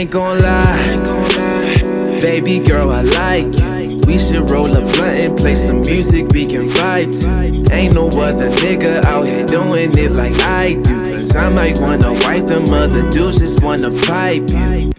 [0.00, 4.00] Ain't gon' lie, baby girl, I like you.
[4.06, 7.74] We should roll a blunt and play some music we can vibe to.
[7.74, 11.12] Ain't no other nigga out here doing it like I do.
[11.12, 14.90] Cause I might wanna wife them other dudes, just wanna pipe you.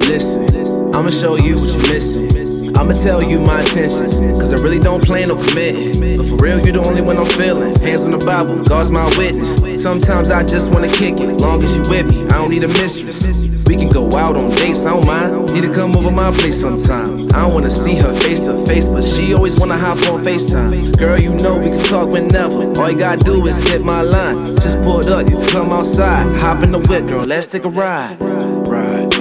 [0.00, 2.47] Listen, I'ma show you what you're missing.
[2.78, 6.16] I'ma tell you my intentions, cause I really don't plan on committing.
[6.16, 7.74] But for real, you're the only one I'm feeling.
[7.80, 9.82] Hands on the Bible, God's my witness.
[9.82, 12.68] Sometimes I just wanna kick it, long as you with me, I don't need a
[12.68, 13.26] mistress.
[13.66, 15.52] We can go out on dates, I don't mind.
[15.52, 17.18] Need to come over my place sometime.
[17.34, 20.96] I don't wanna see her face to face, but she always wanna hop on FaceTime.
[20.96, 22.80] Girl, you know we can talk whenever.
[22.80, 24.54] All you gotta do is hit my line.
[24.62, 26.30] Just pull up, you come outside.
[26.40, 28.16] Hop in the whip, girl, let's take a ride.
[28.20, 29.12] Ride,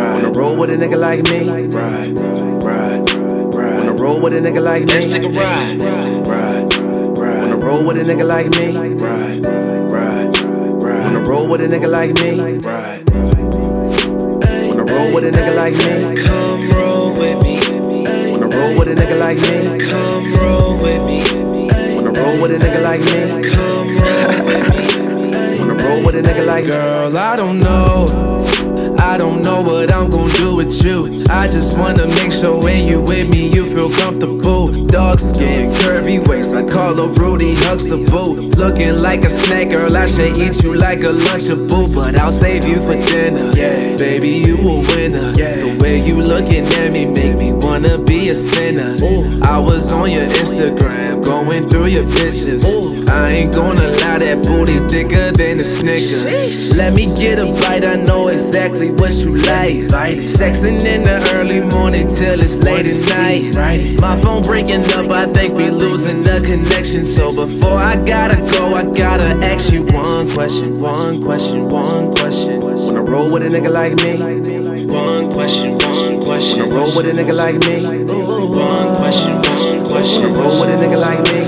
[0.00, 0.22] ride.
[0.22, 1.48] Wanna roll with a nigga like me?
[1.48, 3.10] Ride, ride,
[3.54, 3.76] ride.
[3.78, 4.94] Wanna roll with a nigga like me?
[4.94, 5.78] Let's take a ride.
[5.78, 6.74] Ride,
[7.18, 7.40] ride.
[7.40, 8.76] Wanna roll with a nigga like me?
[8.76, 10.36] Ride, ride,
[10.82, 11.04] ride.
[11.04, 12.58] Wanna roll with a nigga like me?
[12.58, 13.10] Ride.
[14.68, 16.22] Wanna roll with a nigga like me?
[16.24, 17.60] Come roll with me.
[18.30, 19.78] Wanna roll with a nigga like me?
[19.90, 21.20] Come roll with me.
[21.94, 23.50] Wanna roll with a nigga like me?
[23.50, 25.58] Come roll with me.
[25.58, 26.70] Wanna roll with a nigga like me.
[26.70, 28.39] Girl, I don't know.
[29.00, 31.24] I don't know what I'm gonna do with you.
[31.30, 34.68] I just wanna make sure when you with me, you feel comfortable.
[34.86, 38.34] Dark skin, curvy waist, I call her Rudy Huxtable.
[38.34, 42.64] Looking like a snack, girl, I should eat you like a Lunchable, but I'll save
[42.64, 43.50] you for dinner.
[43.56, 45.32] Yeah, baby, you a winner.
[45.34, 48.94] Yeah, the way you looking at me make me wanna be a sinner.
[49.42, 52.64] I was on your Instagram, going through your pictures.
[53.08, 56.76] I ain't gonna lie, that booty thicker than a Snicker.
[56.76, 59.88] Let me get a bite, I know exactly what you like.
[60.20, 64.00] Sexing in the early morning till it's late at night.
[64.00, 67.04] My phone breaking up, I think we losing the connection.
[67.04, 72.60] So before I gotta go, I gotta ask you one question, one question, one question.
[72.60, 74.86] Wanna roll with a nigga like me?
[74.86, 76.60] One question, one question.
[76.60, 77.84] Wanna roll with a nigga like me?
[77.84, 80.22] One question, one question.
[80.22, 81.40] Wanna roll with a nigga like me?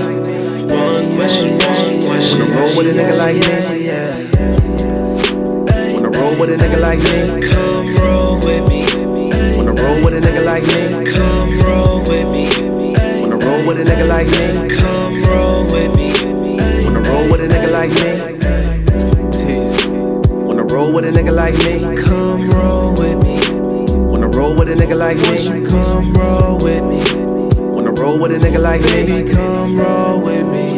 [0.67, 2.39] One question, one question.
[2.39, 3.55] Wanna roll with a nigga like me?
[5.95, 7.49] Wanna roll with a nigga like me?
[7.49, 8.81] Come roll with me.
[9.57, 11.11] Wanna roll with a nigga like me?
[11.13, 12.43] Come roll with me.
[13.21, 14.75] Wanna roll with a nigga like me?
[14.77, 16.11] Come roll with me.
[16.85, 18.11] Wanna roll with a nigga like me?
[19.31, 19.87] Tease.
[20.29, 21.95] Wanna roll with a nigga like me?
[22.03, 23.52] Come roll with me.
[24.33, 25.69] Roll with a nigga like Won't you me?
[25.69, 27.55] come roll with me?
[27.59, 29.31] Wanna roll with a nigga like me?
[29.31, 30.47] come roll with me.
[30.47, 30.72] Come roll with me.